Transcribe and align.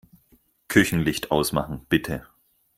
Küchenlicht 0.67 1.29
ausmachen, 1.29 1.85
bitte. 1.87 2.25